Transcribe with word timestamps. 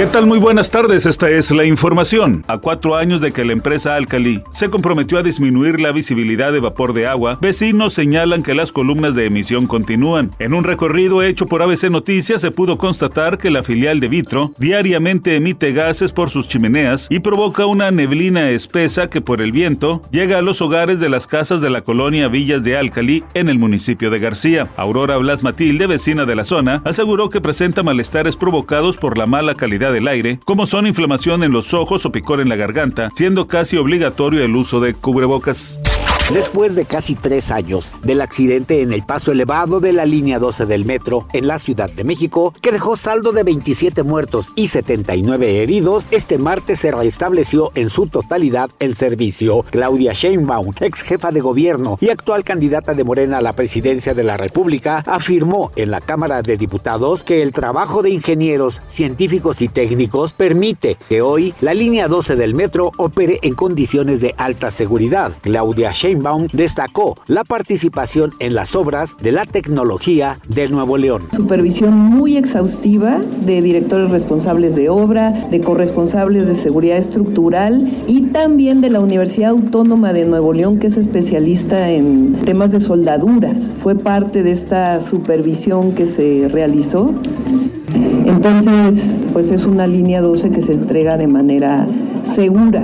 ¿Qué 0.00 0.06
tal? 0.06 0.24
Muy 0.24 0.38
buenas 0.38 0.70
tardes, 0.70 1.04
esta 1.04 1.28
es 1.28 1.50
la 1.50 1.66
información. 1.66 2.42
A 2.48 2.56
cuatro 2.56 2.96
años 2.96 3.20
de 3.20 3.32
que 3.32 3.44
la 3.44 3.52
empresa 3.52 3.96
Alcali 3.96 4.42
se 4.50 4.70
comprometió 4.70 5.18
a 5.18 5.22
disminuir 5.22 5.78
la 5.78 5.92
visibilidad 5.92 6.54
de 6.54 6.60
vapor 6.60 6.94
de 6.94 7.06
agua, 7.06 7.36
vecinos 7.38 7.92
señalan 7.92 8.42
que 8.42 8.54
las 8.54 8.72
columnas 8.72 9.14
de 9.14 9.26
emisión 9.26 9.66
continúan. 9.66 10.30
En 10.38 10.54
un 10.54 10.64
recorrido 10.64 11.22
hecho 11.22 11.44
por 11.44 11.60
ABC 11.60 11.90
Noticias 11.90 12.40
se 12.40 12.50
pudo 12.50 12.78
constatar 12.78 13.36
que 13.36 13.50
la 13.50 13.62
filial 13.62 14.00
de 14.00 14.08
Vitro 14.08 14.52
diariamente 14.56 15.36
emite 15.36 15.72
gases 15.72 16.12
por 16.12 16.30
sus 16.30 16.48
chimeneas 16.48 17.06
y 17.10 17.18
provoca 17.18 17.66
una 17.66 17.90
neblina 17.90 18.48
espesa 18.48 19.08
que 19.08 19.20
por 19.20 19.42
el 19.42 19.52
viento 19.52 20.00
llega 20.10 20.38
a 20.38 20.42
los 20.42 20.62
hogares 20.62 20.98
de 21.00 21.10
las 21.10 21.26
casas 21.26 21.60
de 21.60 21.68
la 21.68 21.82
colonia 21.82 22.28
Villas 22.28 22.64
de 22.64 22.78
Alcali 22.78 23.22
en 23.34 23.50
el 23.50 23.58
municipio 23.58 24.08
de 24.08 24.18
García. 24.18 24.66
Aurora 24.78 25.18
Blas 25.18 25.42
Matilde, 25.42 25.86
vecina 25.86 26.24
de 26.24 26.36
la 26.36 26.44
zona, 26.44 26.80
aseguró 26.86 27.28
que 27.28 27.42
presenta 27.42 27.82
malestares 27.82 28.36
provocados 28.36 28.96
por 28.96 29.18
la 29.18 29.26
mala 29.26 29.54
calidad 29.54 29.89
del 29.92 30.08
aire, 30.08 30.38
como 30.44 30.66
son 30.66 30.86
inflamación 30.86 31.42
en 31.42 31.52
los 31.52 31.74
ojos 31.74 32.06
o 32.06 32.12
picor 32.12 32.40
en 32.40 32.48
la 32.48 32.56
garganta, 32.56 33.10
siendo 33.14 33.46
casi 33.46 33.76
obligatorio 33.76 34.44
el 34.44 34.54
uso 34.54 34.80
de 34.80 34.94
cubrebocas. 34.94 35.78
Después 36.32 36.76
de 36.76 36.84
casi 36.84 37.16
tres 37.16 37.50
años 37.50 37.90
del 38.04 38.20
accidente 38.20 38.82
en 38.82 38.92
el 38.92 39.02
paso 39.02 39.32
elevado 39.32 39.80
de 39.80 39.92
la 39.92 40.06
línea 40.06 40.38
12 40.38 40.64
del 40.64 40.84
metro 40.84 41.26
en 41.32 41.48
la 41.48 41.58
Ciudad 41.58 41.90
de 41.90 42.04
México, 42.04 42.54
que 42.62 42.70
dejó 42.70 42.96
saldo 42.96 43.32
de 43.32 43.42
27 43.42 44.04
muertos 44.04 44.52
y 44.54 44.68
79 44.68 45.60
heridos, 45.60 46.04
este 46.12 46.38
martes 46.38 46.78
se 46.78 46.92
restableció 46.92 47.72
en 47.74 47.90
su 47.90 48.06
totalidad 48.06 48.70
el 48.78 48.94
servicio. 48.94 49.64
Claudia 49.70 50.12
Sheinbaum, 50.12 50.72
ex 50.80 51.02
jefa 51.02 51.32
de 51.32 51.40
gobierno 51.40 51.98
y 52.00 52.10
actual 52.10 52.44
candidata 52.44 52.94
de 52.94 53.02
Morena 53.02 53.38
a 53.38 53.42
la 53.42 53.54
presidencia 53.54 54.14
de 54.14 54.22
la 54.22 54.36
República, 54.36 55.02
afirmó 55.06 55.72
en 55.74 55.90
la 55.90 56.00
Cámara 56.00 56.42
de 56.42 56.56
Diputados 56.56 57.24
que 57.24 57.42
el 57.42 57.50
trabajo 57.50 58.02
de 58.02 58.10
ingenieros, 58.10 58.80
científicos 58.86 59.60
y 59.62 59.68
técnicos 59.68 60.32
permite 60.32 60.96
que 61.08 61.22
hoy 61.22 61.54
la 61.60 61.74
línea 61.74 62.06
12 62.06 62.36
del 62.36 62.54
metro 62.54 62.92
opere 62.98 63.40
en 63.42 63.56
condiciones 63.56 64.20
de 64.20 64.32
alta 64.38 64.70
seguridad. 64.70 65.32
Claudia 65.42 65.90
Sheinbaum 65.90 66.19
destacó 66.52 67.16
la 67.26 67.44
participación 67.44 68.32
en 68.38 68.54
las 68.54 68.74
obras 68.74 69.16
de 69.20 69.32
la 69.32 69.44
tecnología 69.44 70.38
de 70.48 70.68
Nuevo 70.68 70.96
León. 70.96 71.22
Supervisión 71.32 71.94
muy 71.94 72.36
exhaustiva 72.36 73.18
de 73.44 73.62
directores 73.62 74.10
responsables 74.10 74.74
de 74.76 74.88
obra, 74.88 75.30
de 75.30 75.60
corresponsables 75.60 76.46
de 76.46 76.54
seguridad 76.54 76.96
estructural 76.96 77.90
y 78.06 78.22
también 78.28 78.80
de 78.80 78.90
la 78.90 79.00
Universidad 79.00 79.50
Autónoma 79.50 80.12
de 80.12 80.24
Nuevo 80.24 80.52
León, 80.52 80.78
que 80.78 80.88
es 80.88 80.96
especialista 80.96 81.90
en 81.90 82.34
temas 82.44 82.72
de 82.72 82.80
soldaduras. 82.80 83.60
Fue 83.82 83.94
parte 83.94 84.42
de 84.42 84.52
esta 84.52 85.00
supervisión 85.00 85.92
que 85.92 86.06
se 86.06 86.48
realizó. 86.48 87.14
Entonces, 88.26 89.18
pues 89.32 89.50
es 89.50 89.64
una 89.64 89.86
línea 89.86 90.20
12 90.20 90.50
que 90.50 90.62
se 90.62 90.72
entrega 90.72 91.16
de 91.16 91.26
manera 91.26 91.86
segura. 92.24 92.82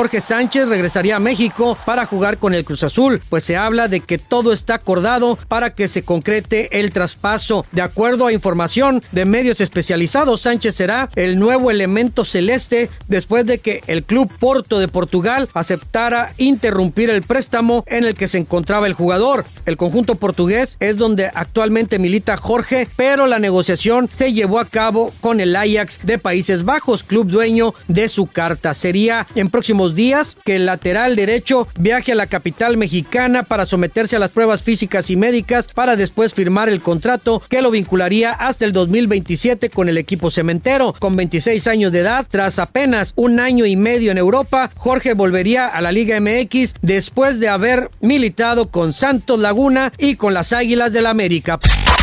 Jorge 0.00 0.22
Sánchez 0.22 0.66
regresaría 0.66 1.16
a 1.16 1.20
México 1.20 1.76
para 1.84 2.06
jugar 2.06 2.38
con 2.38 2.54
el 2.54 2.64
Cruz 2.64 2.84
Azul, 2.84 3.20
pues 3.28 3.44
se 3.44 3.58
habla 3.58 3.86
de 3.86 4.00
que 4.00 4.16
todo 4.16 4.54
está 4.54 4.76
acordado 4.76 5.38
para 5.46 5.74
que 5.74 5.88
se 5.88 6.04
concrete 6.04 6.80
el 6.80 6.90
traspaso. 6.90 7.66
De 7.70 7.82
acuerdo 7.82 8.26
a 8.26 8.32
información 8.32 9.02
de 9.12 9.26
medios 9.26 9.60
especializados, 9.60 10.40
Sánchez 10.40 10.74
será 10.74 11.10
el 11.16 11.38
nuevo 11.38 11.70
elemento 11.70 12.24
celeste 12.24 12.88
después 13.08 13.44
de 13.44 13.58
que 13.58 13.82
el 13.88 14.04
club 14.04 14.32
Porto 14.40 14.78
de 14.78 14.88
Portugal 14.88 15.50
aceptara 15.52 16.32
interrumpir 16.38 17.10
el 17.10 17.20
préstamo 17.20 17.84
en 17.86 18.04
el 18.04 18.14
que 18.14 18.26
se 18.26 18.38
encontraba 18.38 18.86
el 18.86 18.94
jugador. 18.94 19.44
El 19.66 19.76
conjunto 19.76 20.14
portugués 20.14 20.78
es 20.80 20.96
donde 20.96 21.30
actualmente 21.34 21.98
milita 21.98 22.38
Jorge, 22.38 22.88
pero 22.96 23.26
la 23.26 23.38
negociación 23.38 24.08
se 24.10 24.32
llevó 24.32 24.60
a 24.60 24.64
cabo 24.64 25.12
con 25.20 25.40
el 25.40 25.54
Ajax 25.54 26.00
de 26.04 26.16
Países 26.16 26.64
Bajos, 26.64 27.04
club 27.04 27.26
dueño 27.26 27.74
de 27.86 28.08
su 28.08 28.26
carta. 28.26 28.72
Sería 28.72 29.26
en 29.34 29.50
días 29.94 30.36
que 30.44 30.56
el 30.56 30.66
lateral 30.66 31.16
derecho 31.16 31.68
viaje 31.78 32.12
a 32.12 32.14
la 32.14 32.26
capital 32.26 32.76
mexicana 32.76 33.42
para 33.42 33.66
someterse 33.66 34.16
a 34.16 34.18
las 34.18 34.30
pruebas 34.30 34.62
físicas 34.62 35.10
y 35.10 35.16
médicas 35.16 35.68
para 35.68 35.96
después 35.96 36.32
firmar 36.32 36.68
el 36.68 36.80
contrato 36.80 37.42
que 37.48 37.62
lo 37.62 37.70
vincularía 37.70 38.32
hasta 38.32 38.64
el 38.64 38.72
2027 38.72 39.70
con 39.70 39.88
el 39.88 39.98
equipo 39.98 40.30
cementero. 40.30 40.94
Con 40.98 41.16
26 41.16 41.66
años 41.66 41.92
de 41.92 42.00
edad, 42.00 42.26
tras 42.28 42.58
apenas 42.58 43.12
un 43.16 43.40
año 43.40 43.66
y 43.66 43.76
medio 43.76 44.10
en 44.10 44.18
Europa, 44.18 44.70
Jorge 44.76 45.14
volvería 45.14 45.66
a 45.66 45.80
la 45.80 45.92
Liga 45.92 46.20
MX 46.20 46.74
después 46.82 47.40
de 47.40 47.48
haber 47.48 47.90
militado 48.00 48.70
con 48.70 48.92
Santos 48.92 49.40
Laguna 49.40 49.92
y 49.98 50.16
con 50.16 50.34
las 50.34 50.52
Águilas 50.52 50.92
del 50.92 51.00
la 51.00 51.10
América. 51.10 51.58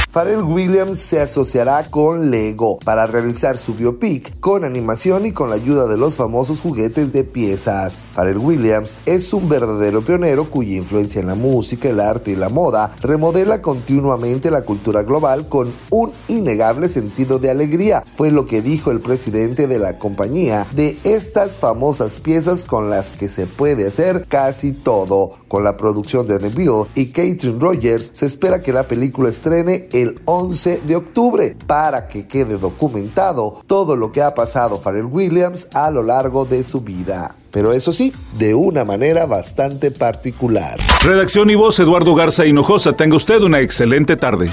Pharrell 0.09 0.41
Williams 0.41 0.99
se 0.99 1.19
asociará 1.19 1.83
con 1.89 2.31
Lego 2.31 2.79
para 2.79 3.07
realizar 3.07 3.57
su 3.57 3.75
biopic 3.75 4.39
con 4.39 4.63
animación 4.63 5.25
y 5.25 5.33
con 5.33 5.49
la 5.49 5.57
ayuda 5.57 5.85
de 5.87 5.97
los 5.97 6.15
famosos 6.15 6.61
juguetes 6.61 7.11
de 7.11 7.25
piezas. 7.25 7.99
Pharrell 8.15 8.37
Williams 8.37 8.95
es 9.05 9.33
un 9.33 9.49
verdadero 9.49 10.01
pionero 10.01 10.49
cuya 10.49 10.77
influencia 10.77 11.19
en 11.19 11.27
la 11.27 11.35
música, 11.35 11.89
el 11.89 11.99
arte 11.99 12.31
y 12.31 12.35
la 12.37 12.47
moda 12.47 12.89
remodela 13.01 13.61
continuamente 13.61 14.49
la 14.49 14.61
cultura 14.61 15.03
global 15.03 15.49
con 15.49 15.73
un 15.89 16.11
innegable 16.29 16.87
sentido 16.87 17.37
de 17.37 17.51
alegría. 17.51 18.03
Fue 18.15 18.31
lo 18.31 18.47
que 18.47 18.61
dijo 18.61 18.91
el 18.91 19.01
presidente 19.01 19.67
de 19.67 19.77
la 19.77 19.97
compañía 19.97 20.65
de 20.73 20.97
estas 21.03 21.59
famosas 21.59 22.21
piezas 22.21 22.63
con 22.63 22.89
las 22.89 23.11
que 23.11 23.27
se 23.27 23.45
puede 23.45 23.87
hacer 23.87 24.25
casi 24.29 24.71
todo. 24.71 25.31
Con 25.49 25.63
la 25.63 25.77
producción 25.77 26.27
de 26.27 26.39
Neville 26.39 26.85
y 26.95 27.07
Catherine 27.07 27.59
Rogers 27.59 28.09
se 28.13 28.25
espera 28.25 28.61
que 28.61 28.73
la 28.73 28.87
película 28.87 29.29
estrene 29.29 29.89
el 30.01 30.19
11 30.25 30.81
de 30.81 30.95
octubre 30.95 31.55
para 31.65 32.07
que 32.07 32.27
quede 32.27 32.57
documentado 32.57 33.61
todo 33.65 33.95
lo 33.95 34.11
que 34.11 34.21
ha 34.21 34.33
pasado 34.35 34.79
Pharrell 34.79 35.05
Williams 35.05 35.67
a 35.73 35.91
lo 35.91 36.03
largo 36.03 36.45
de 36.45 36.63
su 36.63 36.81
vida. 36.81 37.35
Pero 37.51 37.73
eso 37.73 37.93
sí, 37.93 38.13
de 38.37 38.53
una 38.53 38.85
manera 38.85 39.25
bastante 39.25 39.91
particular. 39.91 40.77
Redacción 41.03 41.49
y 41.49 41.55
voz 41.55 41.79
Eduardo 41.79 42.13
Garza 42.13 42.45
Hinojosa. 42.45 42.93
Tenga 42.93 43.15
usted 43.15 43.41
una 43.41 43.61
excelente 43.61 44.15
tarde. 44.15 44.51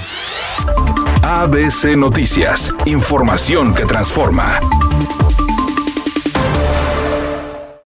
ABC 1.21 1.95
Noticias. 1.97 2.73
Información 2.85 3.73
que 3.73 3.85
transforma. 3.85 4.59